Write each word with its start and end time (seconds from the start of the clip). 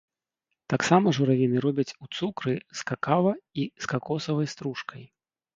Таксама 0.73 1.11
журавіны 1.17 1.61
робяць 1.67 1.93
у 2.05 2.09
цукры 2.17 2.53
з 2.79 2.89
какава 2.93 3.37
і 3.65 3.69
з 3.85 3.93
какосавай 3.93 4.53
стружкай. 4.57 5.03